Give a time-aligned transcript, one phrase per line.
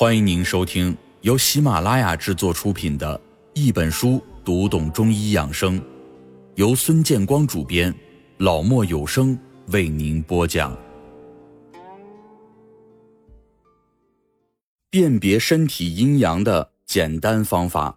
[0.00, 3.18] 欢迎您收听由喜马拉雅制作出品的
[3.52, 5.78] 《一本书读懂中医养生》，
[6.54, 7.94] 由孙建光主编，
[8.38, 10.74] 老莫有声为您播讲。
[14.88, 17.94] 辨别身体阴阳的简单方法。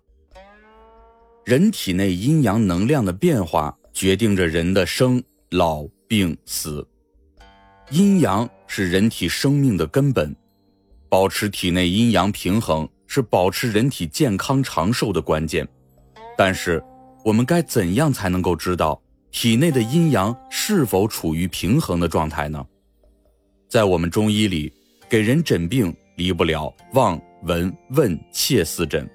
[1.46, 6.86] 人体内阴阳能量的变化，决定着人的生老病死。
[7.92, 10.36] 阴阳是人体生命的根本。
[11.14, 15.68] 保持体内阴阳平衡是保持人体健康长寿的关键，
[16.36, 16.84] 但是
[17.24, 19.00] 我们该怎样才能够知道
[19.30, 22.66] 体内的阴阳是否处于平衡的状态呢？
[23.70, 24.74] 在我们中医里，
[25.08, 29.08] 给人诊病离不了望、闻、问、切四诊。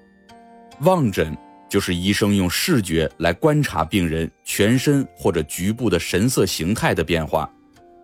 [0.83, 1.37] 望诊
[1.67, 7.53] 就是医生用视觉来观察病人全身或者局部的神色形态的变化，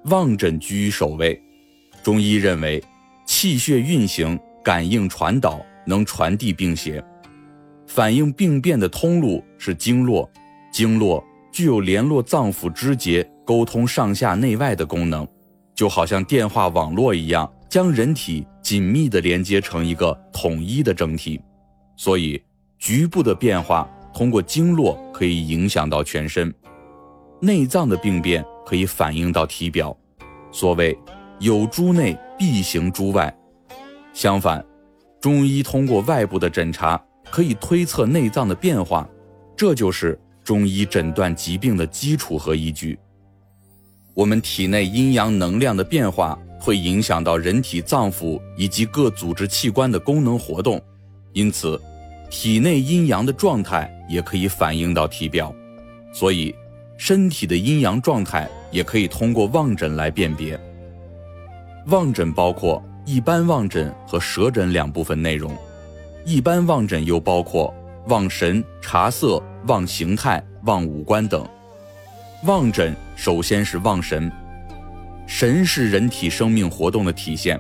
[0.08, 1.42] 望诊居于首位。
[2.04, 2.84] 中医认为。
[3.26, 7.04] 气血运行、感应传导，能传递病邪，
[7.88, 10.30] 反映病变的通路是经络，
[10.72, 15.28] 经络具有联络脏腑肢节、沟通上下内外的功能，
[15.74, 21.42] 就好像电话网络一样，将人体紧密地连接成一个统一的整体。
[21.98, 22.42] 所以，
[22.78, 26.54] 局部的变化通过经络可以影响到全身，
[27.42, 29.96] 内脏的病变可以反映到体表。
[30.52, 30.98] 所谓。
[31.40, 33.34] 有诸内必行诸外，
[34.14, 34.64] 相反，
[35.20, 39.08] 中医通过外部的诊查可以推测内脏的变化，
[39.56, 42.98] 这就是中医诊断疾病的基础和依据。
[44.14, 50.82] 我们体内阴阳能量的变化会影响到人体脏腑以及各组织器官的功能活动，
[51.34, 51.80] 因此，
[52.30, 55.54] 体内阴阳的状态也可以反映到体表，
[56.14, 56.56] 所以，
[56.98, 60.58] 身体的阴阳状态也可以通过望诊来辨别。
[61.88, 65.56] 望诊包括一般望诊和舌诊两部分内容，
[66.26, 67.72] 一般望诊又包括
[68.08, 71.48] 望神、察色、望形态、望五官等。
[72.46, 74.32] 望诊首先是望神，
[75.28, 77.60] 神是人体生命活动的体现，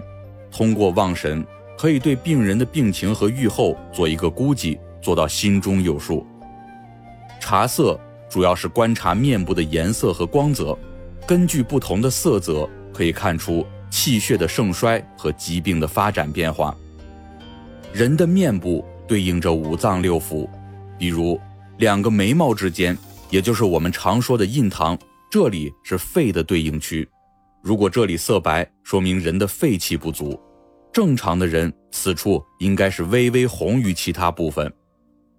[0.51, 1.45] 通过望神
[1.77, 6.25] 可以对病人的病情和预后做一个估计，做到心中有数。
[7.39, 10.75] 察色主要是观察面部的颜色和光泽，
[11.27, 13.63] 根据不同的色泽可以看出。
[13.90, 16.75] 气血的盛衰和疾病的发展变化。
[17.94, 20.50] 人的面部对应着五脏六腑，
[20.97, 21.40] 比如
[21.78, 22.97] 两个眉毛之间，
[23.29, 24.97] 也就是我们常说的印堂，
[25.31, 27.07] 这里是肺的对应区。
[27.62, 30.40] 如果这里色白，说明人的肺气不足。
[30.91, 34.72] 正常的人此处应该是微微红于其他部分。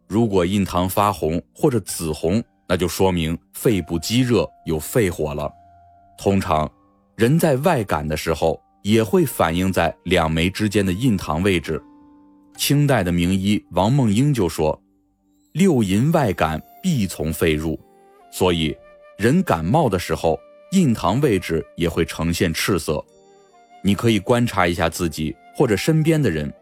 [0.08, 5.52] 如果印堂发红或者紫红，那就说明肺部积热有肺火了。
[6.16, 6.70] 通常。
[7.16, 11.82] 人在外感的时候，也会反映在两眉之间的印堂位置。
[12.58, 14.78] 清代的名医王梦英就说
[15.52, 17.80] ：“六淫外感必从肺入，
[18.30, 18.76] 所以
[19.16, 20.38] 人感冒的时候，
[20.72, 23.02] 印堂位置也会呈现赤色。
[23.82, 26.52] 你可以观察一下自己或者身边的人，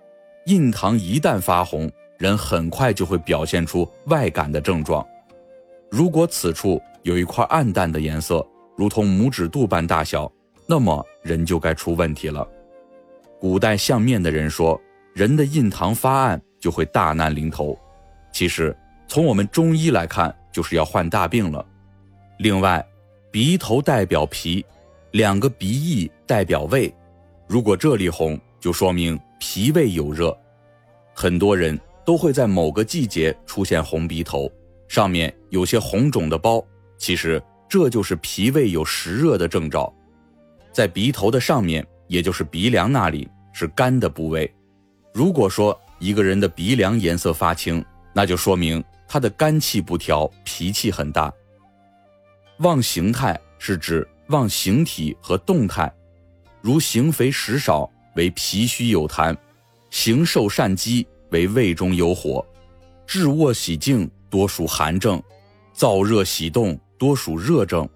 [0.46, 5.04] 印堂一旦发红，人很快就会表现出外感的症状。
[5.90, 10.30] 如果此处有一块暗淡的颜色，如同拇指肚般大小。”
[10.66, 12.46] 那么人就该出问题了。
[13.38, 14.80] 古代相面的人说，
[15.12, 17.78] 人的印堂发暗就会大难临头。
[18.32, 18.74] 其实
[19.06, 21.64] 从我们中医来看，就是要患大病了。
[22.38, 22.84] 另外，
[23.30, 24.64] 鼻头代表脾，
[25.12, 26.92] 两个鼻翼代表胃。
[27.46, 30.36] 如果这里红，就说明脾胃有热。
[31.12, 34.50] 很多人都会在某个季节出现红鼻头，
[34.88, 36.64] 上面有些红肿的包，
[36.96, 39.94] 其实这就是脾胃有实热的征兆。
[40.74, 44.52] 在鼻头的上面，也就是鼻梁那里是肝的部位。
[45.12, 51.32] 如果说一个人的鼻梁颜色发青，那就说明他的肝气不调，脾气很大。
[52.58, 55.92] 望形态是指望形体和动态，
[56.60, 59.36] 如形肥食少为脾虚有痰，
[59.90, 62.44] 形瘦善积为胃中有火，
[63.06, 65.22] 志卧喜静多属寒症，
[65.72, 67.88] 燥热喜动多属热症。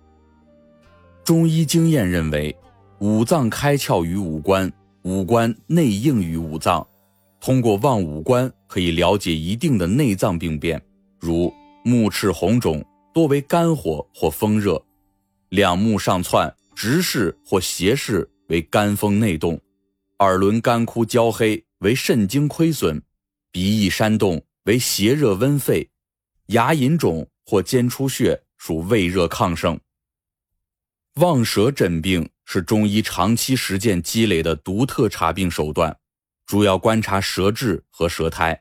[1.25, 2.57] 中医经验认为。
[3.01, 4.71] 五脏开窍于五官，
[5.03, 6.85] 五官内应于五脏。
[7.41, 10.83] 通过望五官，可以了解一定的内脏病变，
[11.21, 11.53] 如
[11.85, 12.85] 目赤红肿，
[13.15, 14.75] 多为肝火或风热；
[15.51, 19.57] 两目上窜，直视或斜视，为肝风内动；
[20.19, 23.01] 耳轮干枯焦黑，为肾精亏损；
[23.53, 25.89] 鼻翼煽动，为邪热温肺；
[26.47, 29.79] 牙龈肿或尖出血，属胃热亢盛。
[31.21, 32.29] 望舌诊病。
[32.51, 35.95] 是中医长期实践积累的独特查病手段，
[36.47, 38.59] 主要观察舌质和舌苔。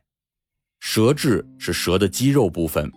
[0.82, 2.92] 舌质是舌的肌肉部分，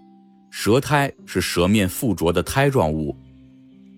[0.50, 3.16] 舌苔是舌面附着的苔状物。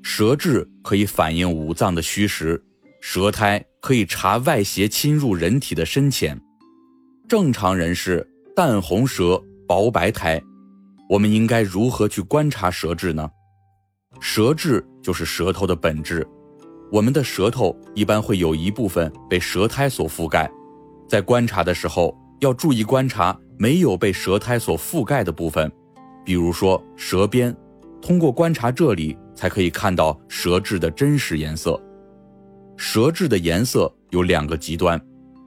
[0.03, 2.62] 舌质可以反映五脏的虚实，
[3.00, 6.39] 舌苔可以查外邪侵入人体的深浅。
[7.27, 8.23] 正常人是
[8.55, 10.39] 淡红舌、薄白苔，
[11.09, 13.31] 我们应该如何去观察舌质呢？
[14.21, 16.29] 舌质就是舌头的本质。
[16.93, 20.50] 我们的舌头一般会有一部分被舌苔所覆盖，
[21.09, 25.73] 在观察的时候要注意观察没有被舌苔所覆盖的部分，
[26.23, 27.56] 比如说舌边，
[28.03, 31.83] 通过观察这里才可以看到舌质的真实颜色。
[32.77, 35.00] 舌质的颜色有两个极端，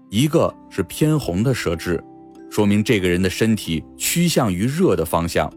[0.09, 2.03] 一个是偏红的舌质，
[2.50, 5.47] 说明这个人的身体趋向于热的方向；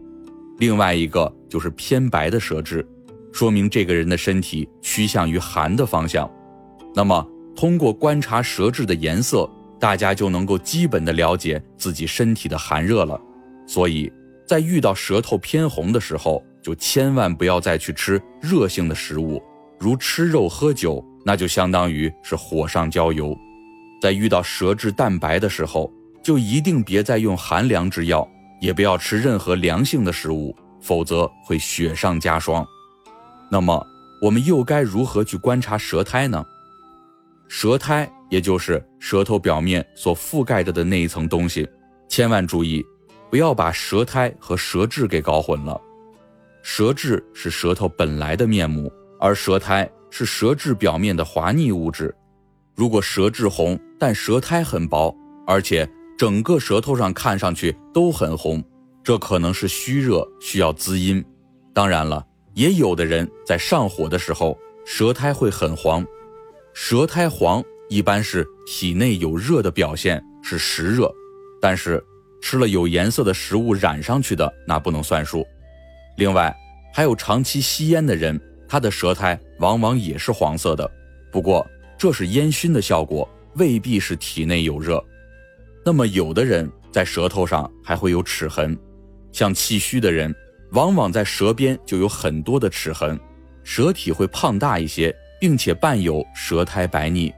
[0.59, 2.87] 另外一个就是偏白的舌质。
[3.31, 6.29] 说明这个人的身体趋向于寒的方向，
[6.95, 9.49] 那么通过观察舌质的颜色，
[9.79, 13.19] 大家就能够基本的了解自己身体的寒热了。
[13.67, 14.11] 所以，
[14.47, 19.41] 在遇到舌头偏红的时候，就千万不要再去吃热性的食物，
[19.79, 23.37] 如吃肉喝酒，那就相当于是火上浇油。
[24.01, 25.91] 在遇到舌质淡白的时候，
[26.23, 28.27] 就一定别再用寒凉之药，
[28.59, 32.65] 也不要吃任何凉性的食物，否则会雪上加霜。
[33.51, 33.85] 那么，
[34.21, 36.45] 我们又该如何去观察舌苔呢？
[37.47, 41.67] 舌苔也就是舌头表面所覆盖着的那一层东西，
[42.07, 42.85] 千万注意，
[43.31, 45.79] 不要把舌苔和舌质给搞混了。
[46.61, 52.13] 舌质是舌头本来的面目，而舌苔是舌质表面的滑腻物质。
[52.75, 55.15] 如果舌质红，但舌苔很薄，
[55.47, 58.63] 而且整个舌头上看上去都很红，
[59.03, 61.25] 这可能是虚热，需要滋阴。
[61.73, 62.23] 当然了。
[62.59, 66.05] 也有的人在上火的时候，舌苔会很黄，
[66.73, 71.09] 舌苔黄一般是体内有热的表现，是实热。
[71.61, 72.03] 但是
[72.41, 75.47] 吃了有颜色的食物染上去的，那不能算数。
[76.17, 76.53] 另外，
[76.93, 80.91] 还有长期吸烟的人，他的舌苔往往也是黄色的，
[81.31, 81.65] 不过
[81.97, 85.01] 这是烟熏的效果，未必是体内有热。
[85.85, 88.77] 那么有的人在舌头上还会有齿痕，
[89.31, 90.35] 像气虚的人。
[90.71, 93.19] 往往在舌边就有很多的齿痕，
[93.63, 97.33] 舌体会胖大一些，并且伴有舌苔白腻，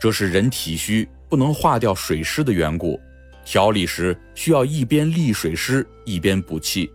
[0.00, 3.00] 这是人体虚不能化掉水湿的缘故。
[3.44, 6.90] 调理时需要一边利水湿一边补气。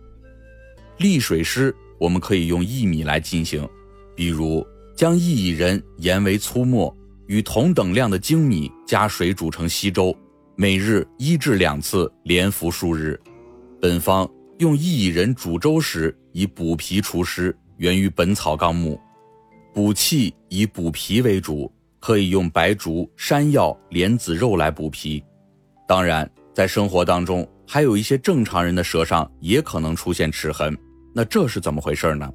[0.96, 3.68] 利水湿我们可以用薏米来进行，
[4.14, 6.94] 比如将薏苡仁研为粗末，
[7.26, 10.16] 与同等量的精米加水煮成稀粥，
[10.56, 13.18] 每日一至两次，连服数日。
[13.80, 14.28] 本方。
[14.58, 18.96] 用薏仁煮粥时，以补脾除湿，源于《本草纲目》。
[19.72, 25.22] 补气以补脾为主，可以用白术、山药、莲子肉来补脾。
[25.86, 30.76] 当然，在生活当中，还有一些正常人的舌上也可能出现齿痕，
[31.14, 32.28] 那这是怎么回事呢？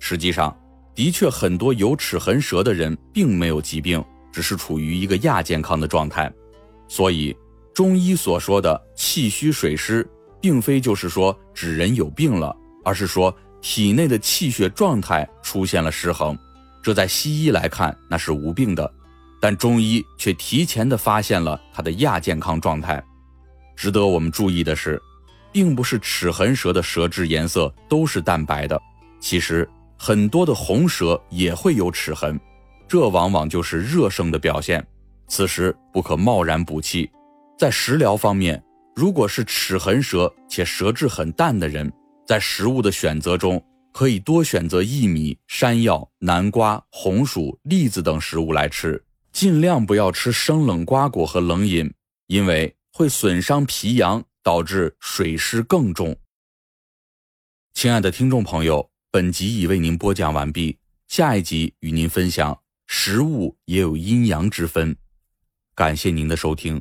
[0.00, 0.56] 实际上，
[0.96, 6.32] 的确很多有齿痕舌的人并没有疾病，只是处于一个亚健康的状态。
[6.88, 7.36] 所以，
[7.72, 10.04] 中医所说的气虚水湿。
[10.42, 12.54] 并非就是说指人有病了，
[12.84, 16.36] 而是说体内的气血状态出现了失衡。
[16.82, 18.92] 这在西医来看那是无病的，
[19.40, 23.02] 但中医却提前的发现了他的亚健康状态。
[23.76, 25.00] 值得我们注意的是，
[25.52, 28.80] 并不是齿痕舌的舌质颜色都是淡白的，
[29.20, 32.38] 其实很多的红舌也会有齿痕，
[32.88, 34.84] 这往往就是热盛的表现。
[35.28, 37.08] 此时不可贸然补气，
[37.56, 38.60] 在食疗方面。
[38.94, 41.90] 如果是齿痕舌且舌质很淡的人，
[42.26, 51.92] 在食物的选择中，可以多选择薏米、山药、南瓜、红薯、栗子等食物来吃，尽量不要吃生冷瓜果和冷饮，
[52.26, 56.14] 因为会损伤脾阳，导致水湿更重。
[57.74, 64.94] 亲爱的听众朋友，本集已为您播讲完毕，下一集与您分享食物也有阴阳之分。
[65.74, 66.80] 感谢您的收听。